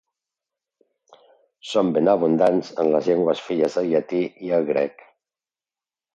[1.71, 5.07] Són ben abundants en les llengües filles del llatí i el grec.